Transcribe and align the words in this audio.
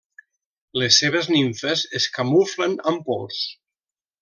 Les 0.83 0.95
seves 1.03 1.29
nimfes 1.33 1.85
es 2.01 2.09
camuflen 2.17 2.75
amb 2.93 3.05
pols. 3.13 3.45